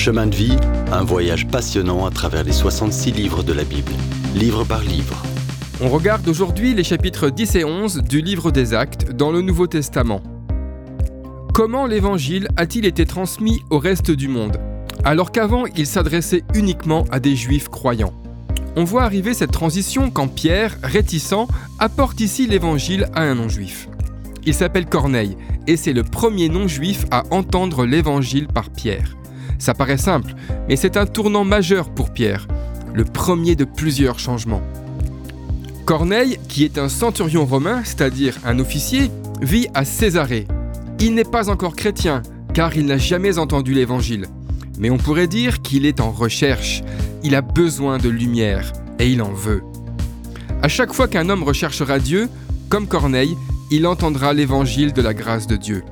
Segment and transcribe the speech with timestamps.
[0.00, 0.56] Chemin de vie,
[0.92, 3.92] un voyage passionnant à travers les 66 livres de la Bible,
[4.34, 5.22] livre par livre.
[5.82, 9.66] On regarde aujourd'hui les chapitres 10 et 11 du livre des Actes dans le Nouveau
[9.66, 10.22] Testament.
[11.52, 14.56] Comment l'Évangile a-t-il été transmis au reste du monde,
[15.04, 18.14] alors qu'avant il s'adressait uniquement à des juifs croyants?
[18.76, 21.46] On voit arriver cette transition quand Pierre, réticent,
[21.78, 23.90] apporte ici l'Évangile à un non-juif.
[24.46, 25.36] Il s'appelle Corneille
[25.66, 29.14] et c'est le premier non-juif à entendre l'Évangile par Pierre.
[29.60, 30.34] Ça paraît simple,
[30.68, 32.48] mais c'est un tournant majeur pour Pierre,
[32.94, 34.62] le premier de plusieurs changements.
[35.84, 39.10] Corneille, qui est un centurion romain, c'est-à-dire un officier,
[39.42, 40.46] vit à Césarée.
[40.98, 42.22] Il n'est pas encore chrétien,
[42.54, 44.26] car il n'a jamais entendu l'Évangile.
[44.78, 46.82] Mais on pourrait dire qu'il est en recherche,
[47.22, 49.62] il a besoin de lumière, et il en veut.
[50.62, 52.30] À chaque fois qu'un homme recherchera Dieu,
[52.70, 53.36] comme Corneille,
[53.70, 55.84] il entendra l'évangile de la grâce de Dieu.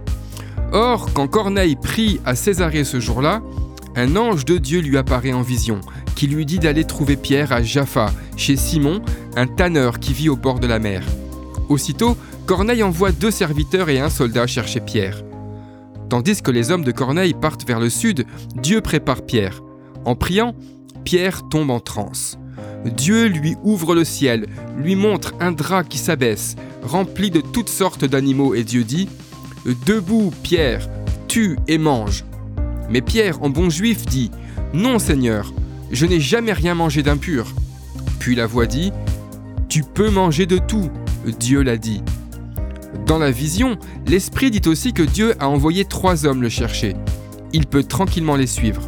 [0.73, 3.41] Or, quand Corneille prie à Césarée ce jour-là,
[3.97, 5.81] un ange de Dieu lui apparaît en vision,
[6.15, 9.01] qui lui dit d'aller trouver Pierre à Jaffa, chez Simon,
[9.35, 11.03] un tanneur qui vit au bord de la mer.
[11.69, 12.17] Aussitôt,
[12.47, 15.23] Corneille envoie deux serviteurs et un soldat chercher Pierre.
[16.11, 19.63] Tandis que les hommes de Corneille partent vers le sud, Dieu prépare Pierre.
[20.05, 20.55] En priant,
[21.05, 22.39] Pierre tombe en transe.
[22.85, 28.05] Dieu lui ouvre le ciel, lui montre un drap qui s'abaisse, rempli de toutes sortes
[28.05, 29.09] d'animaux, et Dieu dit
[29.87, 30.89] Debout, Pierre,
[31.27, 32.25] tue et mange.
[32.91, 34.31] Mais Pierre, en bon juif, dit
[34.73, 35.53] Non, Seigneur,
[35.91, 37.47] je n'ai jamais rien mangé d'impur.
[38.19, 38.93] Puis la voix dit
[39.69, 40.91] Tu peux manger de tout,
[41.39, 42.03] Dieu l'a dit.
[43.07, 46.95] Dans la vision, l'Esprit dit aussi que Dieu a envoyé trois hommes le chercher.
[47.53, 48.83] Il peut tranquillement les suivre.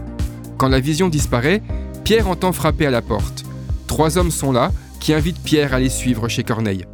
[0.59, 1.63] Quand la vision disparaît,
[2.05, 3.45] Pierre entend frapper à la porte.
[3.87, 6.85] Trois hommes sont là qui invitent Pierre à les suivre chez Corneille.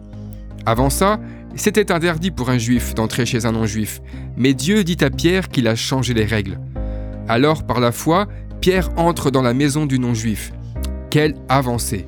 [0.64, 1.18] Avant ça,
[1.56, 4.00] c'était interdit pour un juif d'entrer chez un non-juif,
[4.36, 6.60] mais Dieu dit à Pierre qu'il a changé les règles.
[7.28, 8.28] Alors, par la foi,
[8.60, 10.52] Pierre entre dans la maison du non-juif.
[11.10, 12.06] Quelle avancée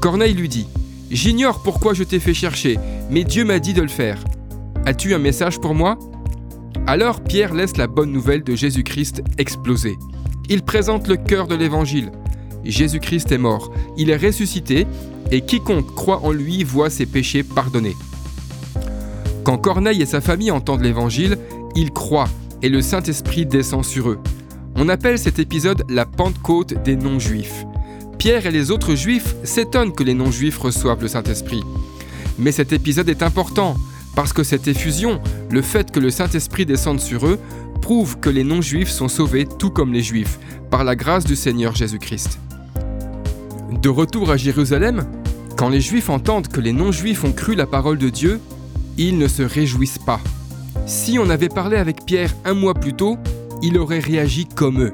[0.00, 0.68] Corneille lui dit
[1.10, 2.78] J'ignore pourquoi je t'ai fait chercher,
[3.10, 4.18] mais Dieu m'a dit de le faire.
[4.84, 5.98] As-tu un message pour moi?
[6.86, 9.96] Alors Pierre laisse la bonne nouvelle de Jésus-Christ exploser.
[10.48, 12.10] Il présente le cœur de l'évangile.
[12.64, 14.86] Jésus-Christ est mort, il est ressuscité
[15.30, 17.96] et quiconque croit en lui voit ses péchés pardonnés.
[19.46, 21.38] Quand Corneille et sa famille entendent l'Évangile,
[21.76, 22.28] ils croient
[22.62, 24.18] et le Saint-Esprit descend sur eux.
[24.74, 27.64] On appelle cet épisode la Pentecôte des non-juifs.
[28.18, 31.62] Pierre et les autres juifs s'étonnent que les non-juifs reçoivent le Saint-Esprit.
[32.40, 33.76] Mais cet épisode est important
[34.16, 37.38] parce que cette effusion, le fait que le Saint-Esprit descende sur eux,
[37.80, 40.40] prouve que les non-juifs sont sauvés tout comme les juifs,
[40.72, 42.40] par la grâce du Seigneur Jésus-Christ.
[43.80, 45.06] De retour à Jérusalem,
[45.56, 48.40] quand les Juifs entendent que les non-Juifs ont cru la parole de Dieu,
[48.98, 50.20] ils ne se réjouissent pas.
[50.86, 53.16] Si on avait parlé avec Pierre un mois plus tôt,
[53.62, 54.92] il aurait réagi comme eux.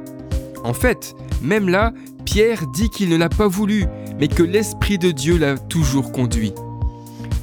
[0.65, 1.93] En fait, même là,
[2.25, 3.87] Pierre dit qu'il ne l'a pas voulu,
[4.19, 6.53] mais que l'Esprit de Dieu l'a toujours conduit.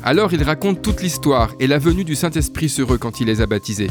[0.03, 3.41] Alors il raconte toute l'histoire et la venue du Saint-Esprit sur eux quand il les
[3.41, 3.89] a baptisés.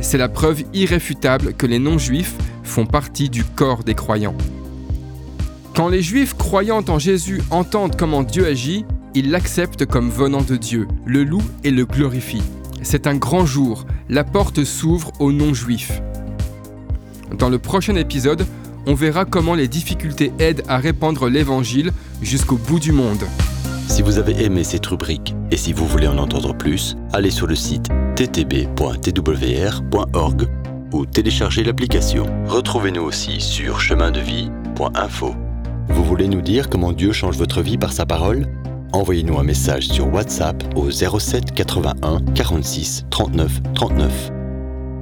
[0.00, 4.36] C'est la preuve irréfutable que les non-juifs font partie du corps des croyants.
[5.74, 8.84] Quand les Juifs croyant en Jésus entendent comment Dieu agit,
[9.14, 12.42] ils l'acceptent comme venant de Dieu, le louent et le glorifient.
[12.82, 16.00] C'est un grand jour, la porte s'ouvre aux non-juifs.
[17.38, 18.46] Dans le prochain épisode,
[18.86, 23.24] on verra comment les difficultés aident à répandre l'Évangile jusqu'au bout du monde.
[23.88, 27.46] Si vous avez aimé cette rubrique et si vous voulez en entendre plus, allez sur
[27.46, 28.68] le site ttb.twr.org
[30.92, 32.26] ou téléchargez l'application.
[32.46, 35.34] Retrouvez-nous aussi sur chemindevie.info.
[35.88, 38.46] Vous voulez nous dire comment Dieu change votre vie par sa parole?
[38.92, 44.32] Envoyez-nous un message sur WhatsApp au 07 81 46 39 39.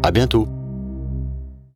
[0.03, 0.47] À bientôt